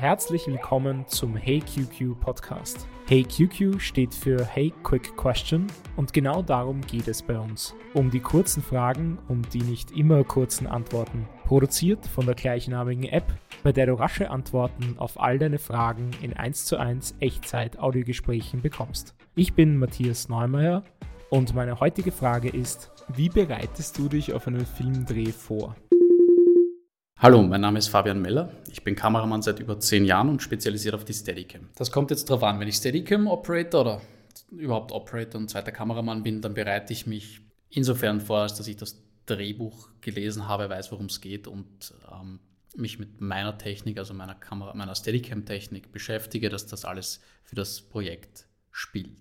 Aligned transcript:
Herzlich 0.00 0.46
willkommen 0.46 1.04
zum 1.08 1.36
Hey 1.36 1.60
QQ 1.60 2.18
Podcast. 2.18 2.88
Hey 3.06 3.22
QQ 3.22 3.78
steht 3.78 4.14
für 4.14 4.42
Hey 4.46 4.72
Quick 4.82 5.14
Question 5.14 5.66
und 5.94 6.14
genau 6.14 6.40
darum 6.40 6.80
geht 6.80 7.06
es 7.06 7.20
bei 7.20 7.38
uns. 7.38 7.74
Um 7.92 8.10
die 8.10 8.20
kurzen 8.20 8.62
Fragen 8.62 9.18
und 9.28 9.52
die 9.52 9.60
nicht 9.60 9.90
immer 9.90 10.24
kurzen 10.24 10.66
Antworten. 10.66 11.28
Produziert 11.44 12.06
von 12.06 12.24
der 12.24 12.34
gleichnamigen 12.34 13.04
App, 13.04 13.26
bei 13.62 13.72
der 13.72 13.84
du 13.84 13.92
rasche 13.92 14.30
Antworten 14.30 14.94
auf 14.96 15.20
all 15.20 15.38
deine 15.38 15.58
Fragen 15.58 16.12
in 16.22 16.32
1 16.32 16.64
zu 16.64 16.78
1 16.78 17.16
Echtzeit-Audiogesprächen 17.20 18.62
bekommst. 18.62 19.14
Ich 19.34 19.52
bin 19.52 19.76
Matthias 19.76 20.30
Neumeier 20.30 20.82
und 21.28 21.54
meine 21.54 21.78
heutige 21.78 22.10
Frage 22.10 22.48
ist, 22.48 22.90
wie 23.14 23.28
bereitest 23.28 23.98
du 23.98 24.08
dich 24.08 24.32
auf 24.32 24.46
einen 24.46 24.64
Filmdreh 24.64 25.30
vor? 25.30 25.76
Hallo, 27.22 27.42
mein 27.42 27.60
Name 27.60 27.78
ist 27.78 27.88
Fabian 27.88 28.22
Meller. 28.22 28.50
Ich 28.72 28.82
bin 28.82 28.96
Kameramann 28.96 29.42
seit 29.42 29.58
über 29.60 29.78
zehn 29.78 30.06
Jahren 30.06 30.30
und 30.30 30.40
spezialisiert 30.40 30.94
auf 30.94 31.04
die 31.04 31.12
Steadicam. 31.12 31.68
Das 31.76 31.92
kommt 31.92 32.10
jetzt 32.10 32.30
darauf 32.30 32.42
an, 32.42 32.58
wenn 32.58 32.66
ich 32.66 32.76
Steadicam-Operator 32.76 33.80
oder 33.82 34.00
überhaupt 34.50 34.90
Operator 34.90 35.38
und 35.38 35.50
zweiter 35.50 35.70
Kameramann 35.70 36.22
bin, 36.22 36.40
dann 36.40 36.54
bereite 36.54 36.94
ich 36.94 37.06
mich 37.06 37.42
insofern 37.68 38.22
vor, 38.22 38.38
als 38.38 38.54
dass 38.54 38.66
ich 38.68 38.78
das 38.78 39.02
Drehbuch 39.26 39.90
gelesen 40.00 40.48
habe, 40.48 40.70
weiß, 40.70 40.92
worum 40.92 41.06
es 41.06 41.20
geht 41.20 41.46
und 41.46 41.92
ähm, 42.10 42.40
mich 42.74 42.98
mit 42.98 43.20
meiner 43.20 43.58
Technik, 43.58 43.98
also 43.98 44.14
meiner 44.14 44.34
Kamera, 44.34 44.72
meiner 44.72 44.94
Steadicam-Technik 44.94 45.92
beschäftige, 45.92 46.48
dass 46.48 46.64
das 46.68 46.86
alles 46.86 47.20
für 47.44 47.54
das 47.54 47.82
Projekt 47.82 48.46
spielt. 48.70 49.18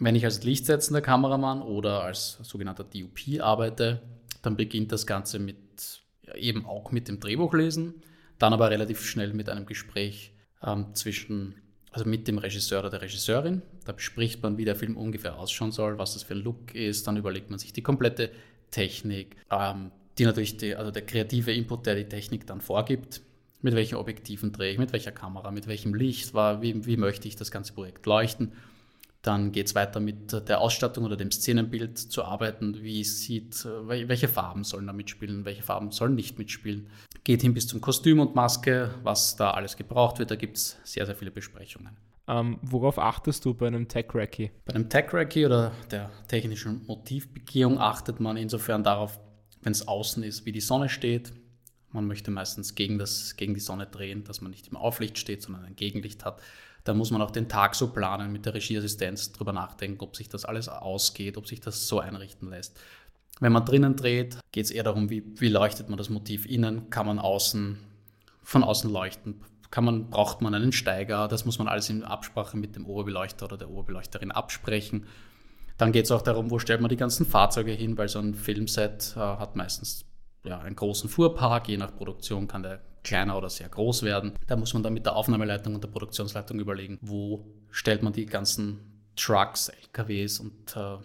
Wenn 0.00 0.16
ich 0.16 0.24
als 0.24 0.42
lichtsetzender 0.42 1.02
Kameramann 1.02 1.62
oder 1.62 2.02
als 2.02 2.40
sogenannter 2.42 2.82
DUP 2.82 3.40
arbeite, 3.40 4.02
dann 4.42 4.56
beginnt 4.56 4.90
das 4.90 5.06
Ganze 5.06 5.38
mit 5.38 6.00
eben 6.36 6.66
auch 6.66 6.92
mit 6.92 7.08
dem 7.08 7.20
Drehbuch 7.20 7.54
lesen, 7.54 8.02
dann 8.38 8.52
aber 8.52 8.70
relativ 8.70 9.04
schnell 9.04 9.32
mit 9.32 9.48
einem 9.48 9.66
Gespräch 9.66 10.32
ähm, 10.62 10.94
zwischen, 10.94 11.54
also 11.90 12.08
mit 12.08 12.28
dem 12.28 12.38
Regisseur 12.38 12.80
oder 12.80 12.90
der 12.90 13.02
Regisseurin. 13.02 13.62
Da 13.84 13.92
bespricht 13.92 14.42
man, 14.42 14.58
wie 14.58 14.64
der 14.64 14.76
Film 14.76 14.96
ungefähr 14.96 15.38
ausschauen 15.38 15.72
soll, 15.72 15.98
was 15.98 16.14
das 16.14 16.22
für 16.22 16.34
ein 16.34 16.42
Look 16.42 16.74
ist, 16.74 17.06
dann 17.06 17.16
überlegt 17.16 17.50
man 17.50 17.58
sich 17.58 17.72
die 17.72 17.82
komplette 17.82 18.30
Technik, 18.70 19.36
ähm, 19.50 19.90
die 20.18 20.24
natürlich, 20.24 20.56
die, 20.56 20.74
also 20.74 20.90
der 20.90 21.06
kreative 21.06 21.52
Input, 21.52 21.86
der 21.86 21.94
die 21.94 22.08
Technik 22.08 22.46
dann 22.46 22.60
vorgibt, 22.60 23.22
mit 23.62 23.74
welchen 23.74 23.96
Objektiven 23.96 24.52
drehe 24.52 24.72
ich, 24.72 24.78
mit 24.78 24.92
welcher 24.92 25.12
Kamera, 25.12 25.50
mit 25.50 25.66
welchem 25.66 25.94
Licht, 25.94 26.32
war, 26.34 26.62
wie, 26.62 26.86
wie 26.86 26.96
möchte 26.96 27.28
ich 27.28 27.36
das 27.36 27.50
ganze 27.50 27.72
Projekt 27.74 28.06
leuchten 28.06 28.52
dann 29.22 29.52
geht 29.52 29.66
es 29.66 29.74
weiter 29.74 30.00
mit 30.00 30.32
der 30.48 30.60
Ausstattung 30.60 31.04
oder 31.04 31.16
dem 31.16 31.30
Szenenbild 31.30 31.98
zu 31.98 32.24
arbeiten. 32.24 32.82
Wie 32.82 33.04
sieht, 33.04 33.66
welche 33.66 34.28
Farben 34.28 34.64
sollen 34.64 34.86
da 34.86 34.94
mitspielen, 34.94 35.44
welche 35.44 35.62
Farben 35.62 35.90
sollen 35.90 36.14
nicht 36.14 36.38
mitspielen. 36.38 36.88
Geht 37.24 37.42
hin 37.42 37.52
bis 37.52 37.66
zum 37.66 37.82
Kostüm 37.82 38.20
und 38.20 38.34
Maske, 38.34 38.94
was 39.02 39.36
da 39.36 39.50
alles 39.50 39.76
gebraucht 39.76 40.18
wird. 40.18 40.30
Da 40.30 40.36
gibt 40.36 40.56
es 40.56 40.78
sehr, 40.84 41.04
sehr 41.04 41.14
viele 41.14 41.30
Besprechungen. 41.30 41.96
Ähm, 42.28 42.58
worauf 42.62 42.98
achtest 42.98 43.44
du 43.44 43.52
bei 43.52 43.66
einem 43.66 43.88
Tech-Recce? 43.88 44.50
Bei 44.64 44.74
einem 44.74 44.88
Tech-Recce 44.88 45.46
oder 45.46 45.72
der 45.90 46.10
technischen 46.28 46.86
Motivbegehung 46.86 47.78
achtet 47.78 48.20
man 48.20 48.36
insofern 48.36 48.84
darauf, 48.84 49.18
wenn 49.62 49.72
es 49.72 49.86
außen 49.86 50.22
ist, 50.22 50.46
wie 50.46 50.52
die 50.52 50.60
Sonne 50.60 50.88
steht. 50.88 51.32
Man 51.92 52.06
möchte 52.06 52.30
meistens 52.30 52.76
gegen, 52.76 52.98
das, 52.98 53.36
gegen 53.36 53.52
die 53.52 53.60
Sonne 53.60 53.86
drehen, 53.86 54.22
dass 54.24 54.40
man 54.40 54.52
nicht 54.52 54.68
im 54.68 54.76
Auflicht 54.76 55.18
steht, 55.18 55.42
sondern 55.42 55.64
ein 55.64 55.76
Gegenlicht 55.76 56.24
hat. 56.24 56.40
Da 56.84 56.94
muss 56.94 57.10
man 57.10 57.20
auch 57.22 57.30
den 57.30 57.48
Tag 57.48 57.74
so 57.74 57.88
planen, 57.88 58.32
mit 58.32 58.46
der 58.46 58.54
Regieassistenz 58.54 59.32
drüber 59.32 59.52
nachdenken, 59.52 60.02
ob 60.02 60.16
sich 60.16 60.28
das 60.28 60.44
alles 60.44 60.68
ausgeht, 60.68 61.36
ob 61.36 61.46
sich 61.46 61.60
das 61.60 61.86
so 61.86 62.00
einrichten 62.00 62.48
lässt. 62.48 62.78
Wenn 63.40 63.52
man 63.52 63.64
drinnen 63.64 63.96
dreht, 63.96 64.38
geht 64.52 64.66
es 64.66 64.70
eher 64.70 64.84
darum, 64.84 65.10
wie, 65.10 65.24
wie 65.40 65.48
leuchtet 65.48 65.88
man 65.88 65.98
das 65.98 66.10
Motiv 66.10 66.46
innen, 66.46 66.90
kann 66.90 67.06
man 67.06 67.18
außen, 67.18 67.78
von 68.42 68.64
außen 68.64 68.90
leuchten, 68.90 69.42
kann 69.70 69.84
man, 69.84 70.10
braucht 70.10 70.42
man 70.42 70.54
einen 70.54 70.72
Steiger, 70.72 71.28
das 71.28 71.44
muss 71.44 71.58
man 71.58 71.68
alles 71.68 71.88
in 71.88 72.02
Absprache 72.02 72.56
mit 72.56 72.76
dem 72.76 72.86
Oberbeleuchter 72.86 73.46
oder 73.46 73.56
der 73.56 73.70
Oberbeleuchterin 73.70 74.30
absprechen. 74.30 75.06
Dann 75.78 75.92
geht 75.92 76.04
es 76.04 76.10
auch 76.10 76.22
darum, 76.22 76.50
wo 76.50 76.58
stellt 76.58 76.80
man 76.80 76.90
die 76.90 76.96
ganzen 76.96 77.24
Fahrzeuge 77.24 77.72
hin, 77.72 77.96
weil 77.96 78.08
so 78.08 78.18
ein 78.18 78.34
Filmset 78.34 79.14
äh, 79.16 79.20
hat 79.20 79.56
meistens 79.56 80.04
ja, 80.44 80.60
einen 80.60 80.76
großen 80.76 81.08
Fuhrpark, 81.08 81.68
je 81.68 81.76
nach 81.76 81.94
Produktion 81.94 82.48
kann 82.48 82.62
der 82.62 82.80
kleiner 83.02 83.36
oder 83.36 83.48
sehr 83.48 83.68
groß 83.68 84.02
werden. 84.02 84.32
Da 84.46 84.56
muss 84.56 84.74
man 84.74 84.82
dann 84.82 84.94
mit 84.94 85.06
der 85.06 85.16
Aufnahmeleitung 85.16 85.74
und 85.74 85.82
der 85.82 85.88
Produktionsleitung 85.88 86.60
überlegen, 86.60 86.98
wo 87.00 87.46
stellt 87.70 88.02
man 88.02 88.12
die 88.12 88.26
ganzen 88.26 88.78
Trucks, 89.16 89.68
LKWs 89.68 90.40
und 90.40 90.76
äh, 90.76 90.96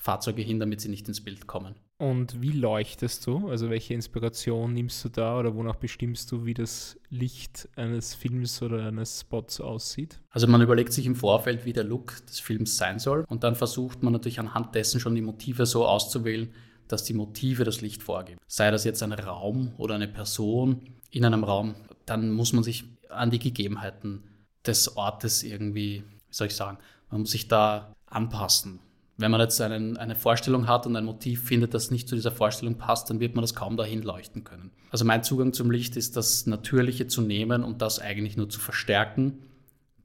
Fahrzeuge 0.00 0.42
hin, 0.42 0.60
damit 0.60 0.80
sie 0.80 0.88
nicht 0.88 1.08
ins 1.08 1.22
Bild 1.22 1.46
kommen. 1.46 1.74
Und 1.98 2.40
wie 2.40 2.52
leuchtest 2.52 3.26
du? 3.26 3.50
Also 3.50 3.68
welche 3.68 3.92
Inspiration 3.92 4.72
nimmst 4.72 5.04
du 5.04 5.10
da 5.10 5.38
oder 5.38 5.54
wonach 5.54 5.76
bestimmst 5.76 6.32
du, 6.32 6.46
wie 6.46 6.54
das 6.54 6.98
Licht 7.10 7.68
eines 7.76 8.14
Films 8.14 8.62
oder 8.62 8.86
eines 8.86 9.20
Spots 9.20 9.60
aussieht? 9.60 10.18
Also 10.30 10.46
man 10.46 10.62
überlegt 10.62 10.94
sich 10.94 11.04
im 11.04 11.14
Vorfeld, 11.14 11.66
wie 11.66 11.74
der 11.74 11.84
Look 11.84 12.24
des 12.24 12.40
Films 12.40 12.78
sein 12.78 12.98
soll 12.98 13.26
und 13.28 13.44
dann 13.44 13.54
versucht 13.54 14.02
man 14.02 14.14
natürlich 14.14 14.40
anhand 14.40 14.74
dessen 14.74 14.98
schon 14.98 15.14
die 15.14 15.20
Motive 15.20 15.66
so 15.66 15.86
auszuwählen, 15.86 16.54
dass 16.92 17.04
die 17.04 17.14
Motive 17.14 17.64
das 17.64 17.80
Licht 17.80 18.02
vorgeben. 18.02 18.40
Sei 18.46 18.70
das 18.70 18.84
jetzt 18.84 19.02
ein 19.02 19.12
Raum 19.12 19.72
oder 19.78 19.94
eine 19.94 20.08
Person 20.08 20.82
in 21.10 21.24
einem 21.24 21.44
Raum, 21.44 21.74
dann 22.06 22.32
muss 22.32 22.52
man 22.52 22.62
sich 22.62 22.84
an 23.08 23.30
die 23.30 23.38
Gegebenheiten 23.38 24.22
des 24.66 24.96
Ortes 24.96 25.42
irgendwie, 25.42 26.04
wie 26.28 26.34
soll 26.34 26.48
ich 26.48 26.54
sagen, 26.54 26.78
man 27.10 27.22
muss 27.22 27.30
sich 27.30 27.48
da 27.48 27.92
anpassen. 28.06 28.80
Wenn 29.16 29.30
man 29.30 29.40
jetzt 29.40 29.60
einen, 29.60 29.98
eine 29.98 30.14
Vorstellung 30.14 30.66
hat 30.66 30.86
und 30.86 30.96
ein 30.96 31.04
Motiv 31.04 31.44
findet, 31.44 31.74
das 31.74 31.90
nicht 31.90 32.08
zu 32.08 32.14
dieser 32.14 32.32
Vorstellung 32.32 32.76
passt, 32.76 33.10
dann 33.10 33.20
wird 33.20 33.34
man 33.34 33.42
das 33.42 33.54
kaum 33.54 33.76
dahin 33.76 34.02
leuchten 34.02 34.44
können. 34.44 34.70
Also 34.90 35.04
mein 35.04 35.22
Zugang 35.22 35.52
zum 35.52 35.70
Licht 35.70 35.96
ist 35.96 36.16
das 36.16 36.46
Natürliche 36.46 37.06
zu 37.06 37.20
nehmen 37.20 37.62
und 37.62 37.82
das 37.82 37.98
eigentlich 37.98 38.38
nur 38.38 38.48
zu 38.48 38.58
verstärken. 38.60 39.42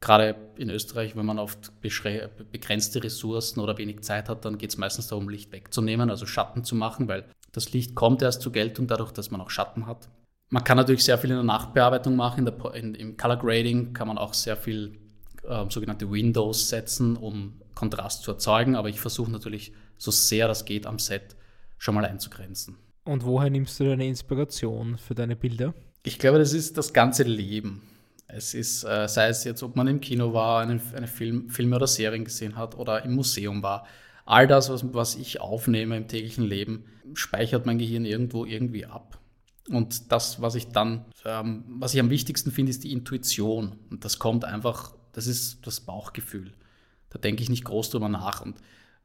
Gerade 0.05 0.35
in 0.55 0.69
Österreich, 0.69 1.15
wenn 1.15 1.25
man 1.25 1.39
oft 1.39 1.71
begrenzte 1.81 3.03
Ressourcen 3.03 3.59
oder 3.59 3.79
wenig 3.79 4.01
Zeit 4.01 4.29
hat, 4.29 4.45
dann 4.45 4.59
geht 4.59 4.69
es 4.69 4.77
meistens 4.77 5.07
darum, 5.07 5.29
Licht 5.29 5.51
wegzunehmen, 5.51 6.11
also 6.11 6.27
Schatten 6.27 6.63
zu 6.63 6.75
machen, 6.75 7.07
weil 7.07 7.25
das 7.51 7.73
Licht 7.73 7.95
kommt 7.95 8.21
erst 8.21 8.43
zur 8.43 8.51
Geltung 8.51 8.85
dadurch, 8.85 9.11
dass 9.13 9.31
man 9.31 9.41
auch 9.41 9.49
Schatten 9.49 9.87
hat. 9.87 10.07
Man 10.51 10.63
kann 10.63 10.77
natürlich 10.77 11.03
sehr 11.03 11.17
viel 11.17 11.31
in 11.31 11.37
der 11.37 11.43
Nachbearbeitung 11.43 12.15
machen. 12.15 12.45
In 12.45 12.45
der, 12.45 12.75
in, 12.75 12.93
Im 12.93 13.17
Color 13.17 13.37
Grading 13.37 13.93
kann 13.93 14.07
man 14.07 14.19
auch 14.19 14.35
sehr 14.35 14.55
viel 14.55 14.99
äh, 15.41 15.65
sogenannte 15.69 16.11
Windows 16.11 16.69
setzen, 16.69 17.17
um 17.17 17.59
Kontrast 17.73 18.21
zu 18.21 18.29
erzeugen. 18.29 18.75
Aber 18.75 18.89
ich 18.89 18.99
versuche 18.99 19.31
natürlich 19.31 19.73
so 19.97 20.11
sehr 20.11 20.47
das 20.47 20.65
geht 20.65 20.85
am 20.85 20.99
Set 20.99 21.35
schon 21.79 21.95
mal 21.95 22.05
einzugrenzen. 22.05 22.77
Und 23.05 23.25
woher 23.25 23.49
nimmst 23.49 23.79
du 23.79 23.85
deine 23.85 24.05
Inspiration 24.05 24.99
für 24.99 25.15
deine 25.15 25.35
Bilder? 25.35 25.73
Ich 26.03 26.19
glaube, 26.19 26.37
das 26.37 26.53
ist 26.53 26.77
das 26.77 26.93
ganze 26.93 27.23
Leben. 27.23 27.81
Es 28.27 28.53
ist, 28.53 28.83
äh, 28.83 29.07
sei 29.07 29.27
es 29.29 29.43
jetzt, 29.43 29.61
ob 29.63 29.75
man 29.75 29.87
im 29.87 30.01
Kino 30.01 30.33
war, 30.33 30.61
eine, 30.61 30.81
eine 30.95 31.07
Film, 31.07 31.49
Filme 31.49 31.75
oder 31.75 31.87
Serien 31.87 32.25
gesehen 32.25 32.55
hat 32.55 32.75
oder 32.75 33.03
im 33.05 33.13
Museum 33.13 33.61
war. 33.61 33.85
All 34.25 34.47
das, 34.47 34.69
was, 34.69 34.93
was 34.93 35.15
ich 35.15 35.41
aufnehme 35.41 35.97
im 35.97 36.07
täglichen 36.07 36.43
Leben, 36.43 36.85
speichert 37.13 37.65
mein 37.65 37.77
Gehirn 37.77 38.05
irgendwo 38.05 38.45
irgendwie 38.45 38.85
ab. 38.85 39.19
Und 39.69 40.11
das, 40.11 40.41
was 40.41 40.55
ich 40.55 40.67
dann, 40.69 41.05
ähm, 41.23 41.63
was 41.67 41.93
ich 41.93 41.99
am 41.99 42.09
wichtigsten 42.09 42.51
finde, 42.51 42.71
ist 42.71 42.83
die 42.83 42.91
Intuition. 42.91 43.77
Und 43.89 44.05
das 44.05 44.19
kommt 44.19 44.45
einfach, 44.45 44.95
das 45.13 45.27
ist 45.27 45.65
das 45.65 45.79
Bauchgefühl. 45.79 46.53
Da 47.09 47.19
denke 47.19 47.43
ich 47.43 47.49
nicht 47.49 47.65
groß 47.65 47.89
drüber 47.89 48.09
nach. 48.09 48.41
Und 48.41 48.57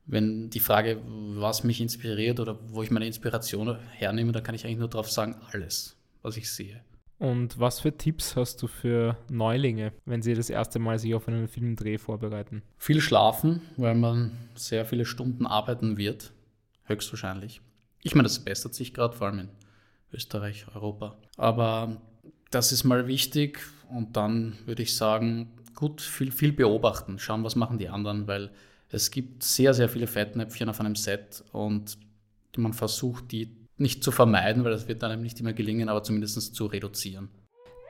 wenn 0.07 0.51
die 0.51 0.61
Frage, 0.61 1.01
was 1.05 1.65
mich 1.65 1.81
inspiriert 1.81 2.41
oder 2.41 2.59
wo 2.69 2.83
ich 2.83 2.91
meine 2.91 3.07
Inspiration 3.07 3.79
hernehme, 3.91 4.33
da 4.33 4.41
kann 4.41 4.55
ich 4.55 4.65
eigentlich 4.65 4.79
nur 4.79 4.89
darauf 4.89 5.11
sagen, 5.11 5.37
alles, 5.53 5.97
was 6.23 6.37
ich 6.37 6.51
sehe. 6.51 6.83
Und 7.21 7.59
was 7.61 7.81
für 7.81 7.95
Tipps 7.95 8.35
hast 8.35 8.63
du 8.63 8.67
für 8.67 9.15
Neulinge, 9.29 9.93
wenn 10.07 10.23
sie 10.23 10.33
das 10.33 10.49
erste 10.49 10.79
Mal 10.79 10.99
sich 10.99 11.15
auf 11.15 11.29
einen 11.29 11.49
Filmdreh 11.49 11.99
vorbereiten? 11.99 12.63
Viel 12.79 13.03
schlafen, 13.03 13.61
weil 13.77 13.95
man 13.95 14.33
sehr 14.55 14.87
viele 14.87 15.05
Stunden 15.05 15.45
arbeiten 15.45 15.99
wird, 15.99 16.33
höchstwahrscheinlich. 16.85 17.61
Ich 18.03 18.15
meine, 18.15 18.27
das 18.27 18.39
bessert 18.39 18.75
sich 18.75 18.95
gerade, 18.95 19.15
vor 19.15 19.27
allem 19.27 19.41
in 19.41 19.49
Österreich, 20.15 20.65
Europa. 20.75 21.19
Aber 21.37 22.01
das 22.51 22.73
ist 22.73 22.85
mal 22.85 23.07
wichtig 23.07 23.61
und 23.91 24.17
dann 24.17 24.57
würde 24.65 24.83
ich 24.83 24.97
sagen, 24.97 25.53
gut, 25.75 26.01
viel, 26.01 26.33
viel 26.33 26.53
beobachten, 26.53 27.19
schauen, 27.19 27.45
was 27.45 27.55
machen 27.55 27.77
die 27.77 27.91
anderen, 27.91 28.29
weil 28.29 28.51
es 28.89 29.11
gibt 29.11 29.43
sehr, 29.43 29.75
sehr 29.75 29.91
viele 29.91 30.07
Fettnäpfchen 30.07 30.71
auf 30.71 30.81
einem 30.81 30.97
Set 30.97 31.45
und 31.53 31.99
man 32.57 32.73
versucht, 32.73 33.31
die 33.31 33.60
nicht 33.81 34.05
zu 34.05 34.13
vermeiden, 34.13 34.65
weil 34.65 34.73
das 34.73 34.89
wird 34.89 35.03
einem 35.03 35.23
nicht 35.23 35.41
immer 35.41 35.53
gelingen, 35.53 35.89
aber 35.89 36.03
zumindest 36.03 36.55
zu 36.55 36.67
reduzieren. 36.67 37.29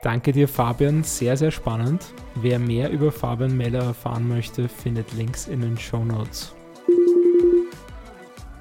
Danke 0.01 0.31
dir, 0.31 0.47
Fabian. 0.47 1.03
Sehr, 1.03 1.37
sehr 1.37 1.51
spannend. 1.51 2.13
Wer 2.35 2.57
mehr 2.57 2.89
über 2.89 3.11
Fabian 3.11 3.55
Meller 3.55 3.83
erfahren 3.83 4.27
möchte, 4.27 4.67
findet 4.67 5.13
Links 5.13 5.47
in 5.47 5.61
den 5.61 5.77
Show 5.77 6.03
Notes. 6.03 6.55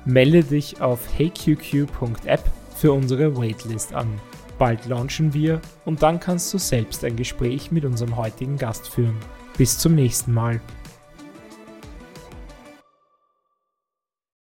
Melde 0.05 0.45
dich 0.45 0.81
auf 0.81 1.01
heyqq.app 1.17 2.43
für 2.75 2.93
unsere 2.93 3.37
Waitlist 3.37 3.95
an. 3.95 4.09
Bald 4.59 4.87
launchen 4.87 5.33
wir 5.33 5.63
und 5.87 6.03
dann 6.03 6.21
kannst 6.21 6.53
du 6.53 6.59
selbst 6.59 7.05
ein 7.05 7.17
Gespräch 7.17 7.71
mit 7.71 7.87
unserem 7.87 8.17
heutigen 8.17 8.59
Gast 8.59 8.89
führen. 8.89 9.17
Bis 9.57 9.79
zum 9.79 9.95
nächsten 9.95 10.35
Mal. 10.35 10.61